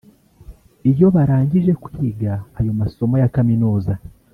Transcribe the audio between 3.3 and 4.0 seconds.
kaminuza